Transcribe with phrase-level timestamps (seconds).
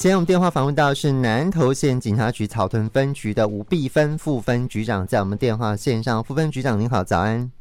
[0.00, 7.52] 今天我们电话访问到是南投县警察局草屯分局的吴碧芬副分局长，在我们电话线上，副分局长您好，早安。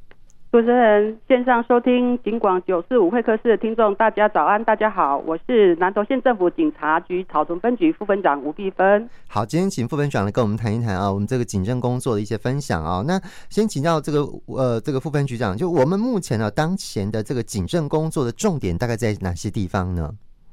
[0.49, 9.09] 主持人，线上收听警广九四五会客室的听众，大家早安，大家好，我是南投县政府警察局草屯分局副分长吴碧芬。
[9.27, 13.03] 好，今天请副分长来跟我们谈一谈啊，我们这个警政工作的一些分享啊。
[13.05, 13.19] 那
[13.49, 20.09] 先请教这个呃这个副分局长，就我们目前呢、啊、当前的这个警政工作的重点大概在哪些地方呢？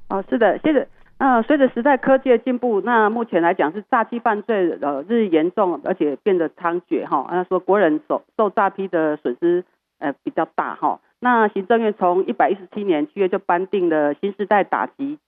[0.08, 0.88] 哦，是的，谢谢。
[1.18, 7.26] 那随着时代科技的进步，那目前来讲是诈欺犯罪呃日益严重，而且变得猖獗哈。
[7.30, 9.64] 那说国人受受诈欺的损失。
[9.98, 11.00] 呃，比较大哈。
[11.20, 15.18] 那行政院从一百一十七年七月就颁定了新世代打击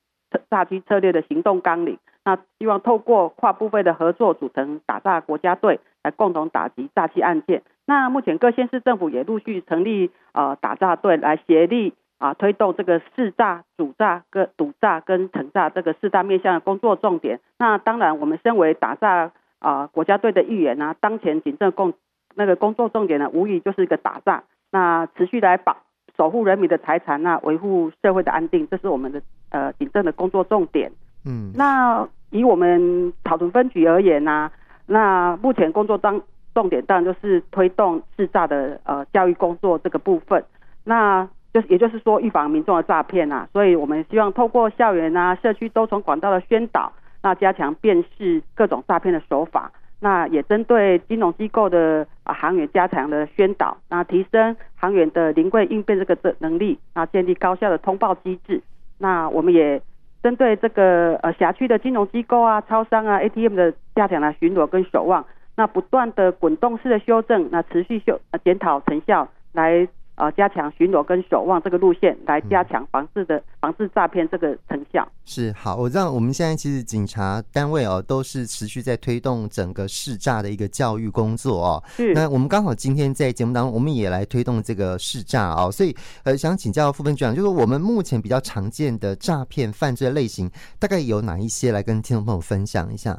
[0.51, 1.97] 诈欺策略的行动纲领。
[2.23, 7.63] 那希望透过跨部会的合作，组成打诈国家队，来共同打击诈欺案件。
[7.87, 17.41] 那目前各县市政府也陆续成立呃打诈队，来协力啊推动这个市诈、主诈、跟堵诈跟惩诈这个四大面向的工作重点。
[17.59, 21.95] 那当然，我们身为打诈啊国家队的一员啊，当前警政共
[22.35, 24.45] 那个工作重点呢，无疑就是一个打诈。
[24.71, 25.79] 那持续来保
[26.17, 30.93] 守护人民的财产，那维护社会的安定，这是我们的呃警政的工作重点。
[31.25, 34.53] 嗯，那以我们草屯分局而言呢、啊，
[34.87, 36.21] 那目前工作当
[36.55, 40.45] 重点当然就是推动市诈的呃教育工作这个部分。
[40.85, 41.29] 那
[41.69, 46.93] 也就是说预防民众的诈骗啊，所以我们希望透过校园啊、社区多重管道的宣导，
[47.23, 49.71] 那加强辨识各种诈骗的手法。
[50.01, 58.63] 那也针对金融机构的啊行员加强了宣导，那提升行员的临柜应变这个的能力，那建立高效的通报机制。
[58.99, 59.83] 那我们也
[60.23, 65.25] 针对这个呃辖区的金融机构啊、超商啊、ATM 的加强了巡逻跟守望，
[65.57, 69.89] 那不断的滚动式的修正，那持续修检讨成效来。
[70.19, 75.07] 呃，加强巡逻跟守望这个路线，来加强防治的、嗯、防治诈骗这个成效。
[75.25, 81.85] 是好，我知道我们现在其实警察单位哦，都是持续在推动整个试诈的一个教育工作哦。
[81.87, 82.13] 是。
[82.15, 85.71] 那我们刚好今天在节目当中，我们也来推动这个试诈哦。
[85.71, 85.95] 所以
[86.25, 90.51] 呃，想请教副分局长，就是我们目前比较常见的诈骗犯罪类型，
[90.81, 93.17] 大概有哪一些来跟听众朋友分享一下？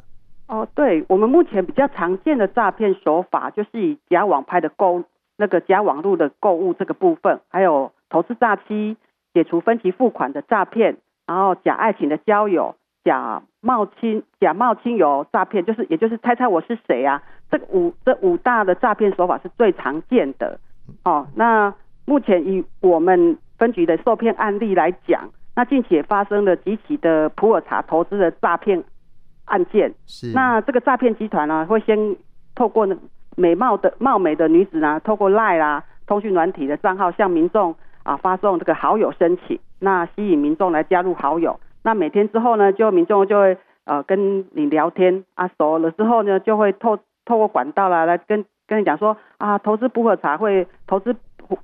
[0.47, 5.01] 哦，对，我们目前比较常见的诈骗手法，就是以假网拍的购。
[5.39, 8.97] 那个假网络的购物这个部分，还有投资诈欺、
[9.33, 17.23] 解除分期付款的诈骗，然后假爱情的交友、假冒亲、假冒亲友诈骗，就是也就是猜猜我是谁啊？
[17.49, 20.59] 这五这五大的诈骗手法是最常见的。
[21.05, 21.73] 哦，那
[22.05, 28.83] 目前以我们分局的受骗案例来讲，那近期也发生了几起的普洱茶投资的诈骗
[29.45, 29.93] 案件。
[30.05, 30.33] 是。
[30.33, 32.17] 那这个诈骗集团呢，会先
[32.55, 32.97] 透过呢。
[33.39, 37.73] 美貌的貌美的女子呢，透过 LINE 啦、通讯软体的账号向民众
[38.03, 41.57] 啊发送这个好友申请，那吸引民众来加入好友。
[41.83, 51.15] 那每天之后呢，就民众就会呃跟你聊天啊，熟了之后呢，就会透透过管道啦来跟跟你讲说啊，投资普洱茶会投资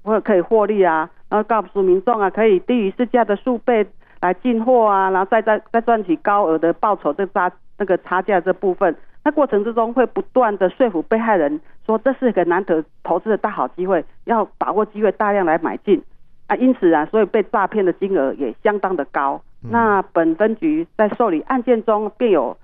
[0.03, 3.85] 会可以获利啊，然后告诉民众啊，可以低于市价的数倍
[4.22, 8.96] 来进货啊，然后再再再赚取高额的报酬，这差那个差价这部分。
[9.25, 16.00] 那过程之中会不断的说服被害人说，这是一个难得投资的大好机会，要把握机会大量来买进
[16.46, 19.41] 啊，因此啊，所以被诈骗的金额也相当的高。
[19.64, 22.56] 嗯、那本分局在受理案件中便有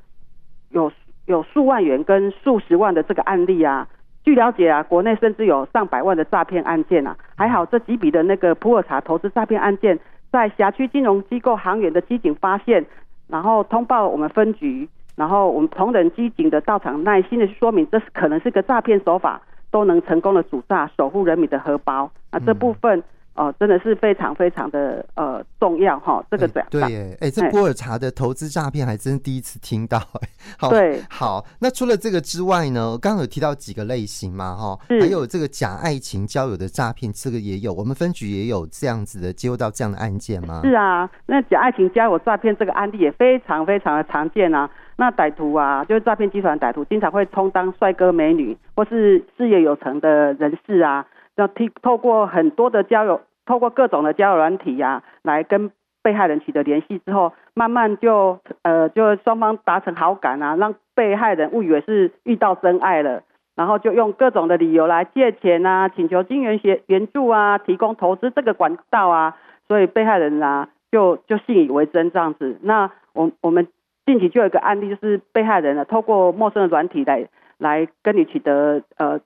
[0.69, 0.91] 有
[1.25, 3.87] 有数万元跟数十万的这个案例啊。
[4.23, 7.17] 据了解啊，国内甚至有上百万的诈骗案件啊。
[7.35, 9.97] 还好这几笔的那个普洱茶投资诈骗案件，
[10.31, 12.85] 在辖区金融机构行员的机警发现，
[13.27, 14.87] 然后通报我们分局。
[15.15, 22.11] 然后我们同仁机警的到场，耐心的去说明，这是可能是个诈骗手法，都能成功的阻诈，守护人民的荷包。
[22.31, 23.03] 那这部分。
[23.35, 26.47] 嗯哦、呃，真的是非常非常的呃重要哈，这个。
[26.69, 30.29] 对，哎，这普洱茶的投资诈骗还真第一次听到哎。
[30.57, 40.61] 好，对，好，那除了这个之外呢，刚刚有提到几个类型嘛哈，还有这个假爱情交友的诈骗，这个也有，我们分局也有这样子的接触到这样的案件吗？
[40.63, 44.69] 是啊，那假爱情交友诈骗这个案例也非常非常的常见啊。
[44.97, 51.07] 那歹徒啊，就是诈骗集团歹徒，经常会充当帅哥美女或是事业有成的人士啊。
[51.35, 55.71] 要透透过很多的交友，透过各种的交友软体呀、啊，来跟
[56.03, 63.23] 被害人取得联系之后，慢慢就呃就双方达成好感啊，让被害人误以为是遇到真爱了，
[63.55, 69.37] 然后就用各种的理由来借钱啊，请求金援协援助啊，提供投资这个管道啊，
[69.67, 72.57] 所以被害人啊就就信以为真这样子。
[72.61, 73.67] 那我我们
[74.05, 77.27] 近期就有一个案例，就是被害人呢透过陌生的软体来
[77.57, 79.19] 来跟你取得呃。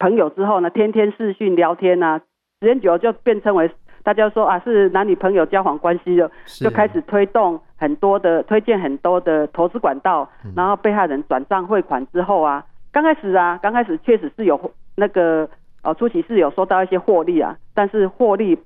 [0.00, 2.18] 朋友之后呢，天天视讯聊天啊，
[2.60, 3.70] 时间久了就变成为
[4.02, 14.58] 大家说啊是男女朋友交往关系了，就开始推动很多的推荐很多的投资管道，然后被害人转账汇款之后啊，刚开始啊，刚开始确实是有
[14.96, 15.48] 那个
[15.82, 18.58] 哦初期是有收到一些获利啊，但是获利。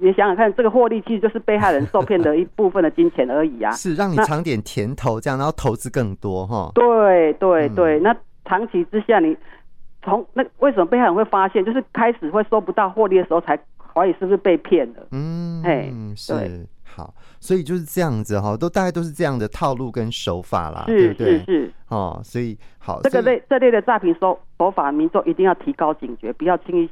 [0.00, 3.72] 你想想看，这个获利其实就是被害人受骗的一部分的金钱而已啊。
[3.74, 6.70] 是让你尝点甜头，这样然后投资更多哈。
[6.72, 9.36] 对对对，嗯、那长期之下，你
[10.08, 15.06] 从那为什么被害人会发现，就是开始会收不到获利的时候，才怀疑是不是被骗了？
[15.12, 21.38] 嗯，哎，是对好，所以就是这样子哈，都大概都是这样的套路跟手法啦，是对不对？
[21.40, 26.88] 是是哦，所以好，这个类这类的诈骗手手法，民众一定要提高警觉，不要轻易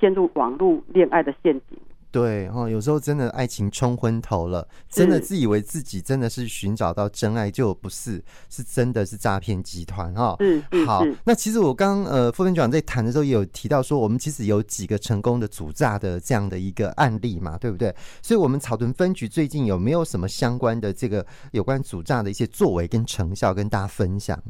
[0.00, 1.78] 陷入网络恋爱的陷阱。
[2.16, 10.34] 对哈，有时候真的爱情冲昏头了，真的自以为自己真的是寻找到真爱，就不是，是真的是诈骗集团哈。
[10.38, 17.94] 嗯，好，那其实我刚呃副分局长在谈的时候也有提到说，我们其实有几个成功的主诈的这样的一个案例嘛，对不对？
[18.22, 24.42] 所以，我们草屯分局最近有没有什么相关的这个有关主诈的一些作为跟成效跟大家分享？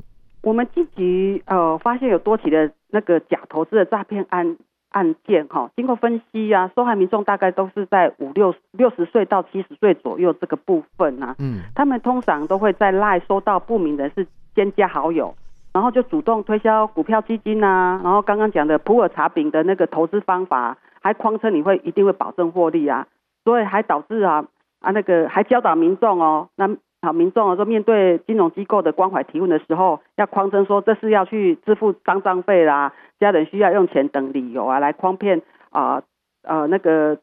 [0.43, 4.57] 我们积极呃发现有多起的那个假投资的诈骗案。
[4.96, 11.34] 案件哈，经过分析啊，受害民众大概都是在五六六十岁到七十岁左右这个部分啊。
[11.38, 15.34] 嗯，他们通常都会在 LINE 收到不明人士先加好友，
[15.75, 23.06] 然后就主动推销股票基金啊，然后刚刚讲的普洱茶饼的那个投资方法，还谎称你会一定会保证获利啊，
[23.44, 24.46] 所以还导致啊
[24.81, 26.69] 啊那个还教导民众哦，那
[27.06, 32.93] 好民众啊说面对金融机构的关怀提问的时候，要谎称说这是要去支付丧葬费啦。
[33.20, 36.03] 家人需要用钱等理由啊，来诓骗啊
[36.43, 37.17] 呃那个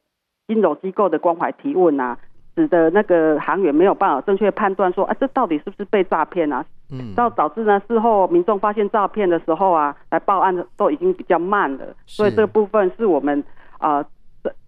[0.47, 2.17] 金融机构的关怀提问啊，
[2.55, 6.65] 使得那个行员没有办法正确判断说啊这到底是不是被诈骗啊？
[6.91, 13.43] 嗯，到导致呢事后民众发现诈骗的时候啊，来报案都已经比较慢了，所以这个部分是我们
[13.79, 14.05] 啊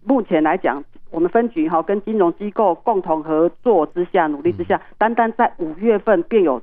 [0.04, 6.60] 目前来讲，我们分局哈跟金融机构共同合作之下努力之下，单单在五月份便有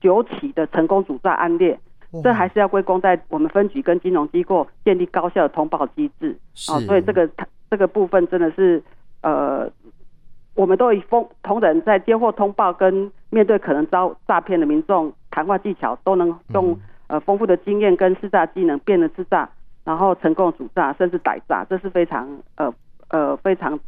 [0.00, 1.76] 九起的成功阻诈案例。
[2.24, 6.36] 这还是要归功在我们分局跟金融机构建立高效的通报机制。
[6.68, 7.30] 啊，所以这个
[7.70, 8.82] 这个部分真的是
[9.22, 9.70] 呃，
[10.56, 16.76] 我们都以风同仁在接获通报跟面对可能遭诈骗的民众谈话技巧，都能用
[17.06, 19.48] 呃丰富的经验跟识诈技能辨认识诈，
[19.84, 22.74] 然后成功阻诈甚至逮诈，这是非常呃
[23.10, 23.78] 呃非常。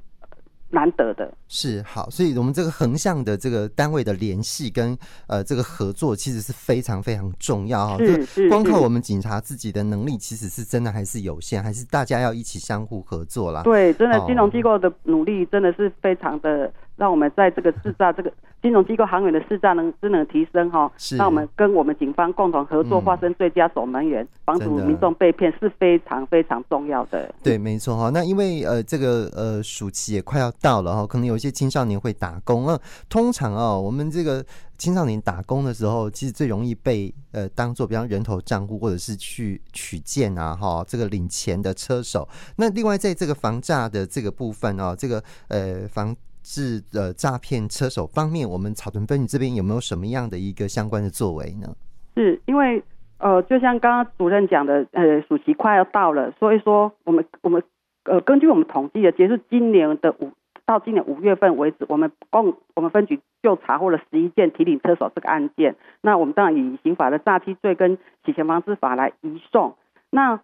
[0.74, 4.96] 难得的是好，所以我们这个横向的这个单位的联系跟
[5.26, 7.98] 呃这个合作，其实是非常非常重要哈。
[7.98, 13.62] 是是，光靠我们警察自己的能力，其实是真的还是有限，还是大家要一起相互合作啦。
[13.64, 16.72] 对，真的金融机构的努力真的是非常的。
[17.02, 18.32] 让我们在这个识诈这个
[18.62, 20.88] 金融机构行员的识诈能智能提升哈，
[21.18, 27.34] 让我们跟我们警方共同合作，发生最佳守门员，帮、嗯、助民众被骗是非常非常重要的。
[27.42, 28.10] 对，没错哈。
[28.10, 32.78] 那因为呃这个呃暑期也快要到了哈，可能有一些青少年会打工啊。
[33.08, 34.44] 通常啊，我们这个
[34.78, 42.28] 青少年打工的时候，其实最容易被呃当做比方人头账户或者是去取件啊哈，这个领钱的车手。
[42.54, 46.14] 那另外在这个防诈的这个部分啊，这个呃防。
[46.42, 51.68] 是呃诈骗车手方面，我们草屯分局这边有没有什么样的一个相关的作为呢？
[52.16, 52.82] 是因为
[53.18, 57.62] 呃，就像刚刚主任讲的，呃，暑期快要到了，所以说我们我们
[58.04, 60.32] 呃，根据我们统计的，截至今年的五
[60.66, 65.76] 到今年五月份为止，我们共我们分局就查获了十一件提领车手这个案件。
[66.00, 69.76] 那我们当然以刑法的诈欺罪跟洗钱防治法来移送。
[70.10, 70.40] 那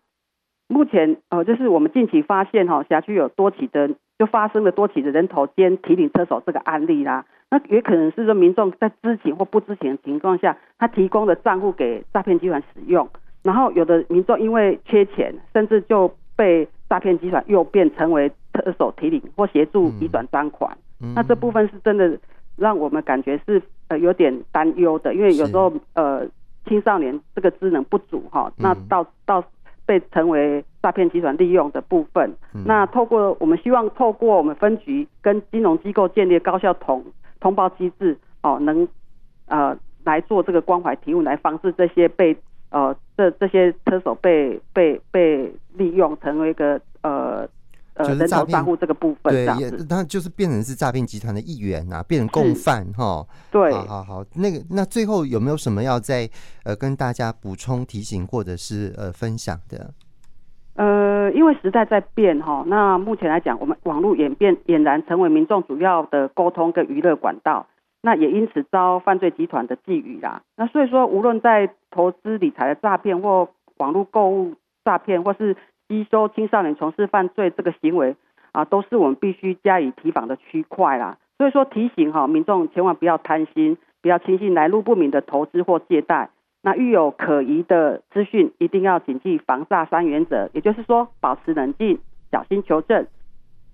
[0.68, 3.90] 目前呃，就是我们近期发现哈，辖区有多起的。
[4.18, 13.08] 就发生了多起的人头兼提领车手这个案例啦，那也可能是说民众在知情或不知情的情况下，他提供的账户给诈骗集团使用，
[13.42, 22.18] 然后有的民众因为缺钱，甚至就被诈骗集团诱骗成为车手提领或协助移转赃款，嗯、那这部分是真的
[22.56, 26.26] 让我们感觉是呃有点担忧的，因为有时候呃
[26.66, 29.44] 青少年这个智能不足哈，那到到。
[29.86, 37.04] 被成为诈骗集团利用的部分，嗯、那透过我们希望透过我们分局跟金融机构建立高效通
[37.40, 38.86] 通报机制，哦，能
[39.46, 42.36] 呃来做这个关怀提问，来防止这些被
[42.70, 47.48] 呃这这些车手被被被利用成为一个呃。
[47.98, 53.26] 呃，人头账户这个部分，对，也，那就是变成是诈骗集团的一员啊，变成共犯哈。
[53.50, 56.30] 对，好好好，那个，那最后有没有什么要再
[56.62, 59.92] 呃跟大家补充提醒或者是呃分享的？
[60.78, 67.66] 呃，因为时代在变哈，那目前来讲，我们网络演变俨然成为民众主要的沟通跟娱乐管道，
[68.00, 70.42] 那也因此遭犯罪集团的觊觎啦。
[70.56, 74.54] 那所以说，无论在投资理财的诈骗或网络购物
[74.84, 75.56] 诈骗，或是
[75.88, 78.14] 吸收青少年从事犯罪这个行为
[78.52, 81.18] 啊，都是我们必须加以提防的区块啦。
[81.38, 86.30] 所以说提醒哈民众千万不要贪心，不要轻信来路不明的投资或借贷。
[86.68, 91.98] 那遇有可疑的资讯，一定要谨记防诈三原则，也就是说保持冷静、
[92.30, 93.06] 小心求证，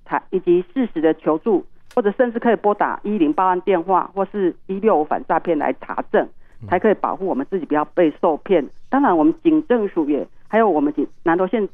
[0.04, 6.28] 才以及适时的求助，或者甚至可以拨打一零报案电话或是一六五反诈骗来查证，
[6.68, 8.64] 才可以保护我们自己不要被受骗。
[8.88, 11.68] 当然，我们警政署也还有我们警南投县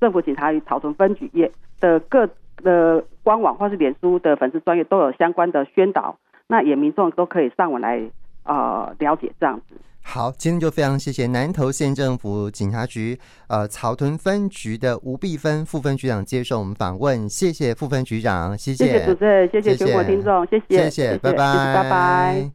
[0.00, 8.08] 政府警察局草屯分局也的各的官网或是脸书的粉丝专业都有相关的宣导，那也民众都可以上网来
[8.44, 9.74] 呃了解这样子。
[10.14, 13.18] 好，今天就非常谢谢南投县政府警察局
[13.48, 22.50] 呃草屯分局的吴碧芬副分局长接受我们访问，谢谢副分局长，谢谢，谢谢主持人，谢谢全国听众，谢谢，谢谢，谢谢拜拜，拜拜。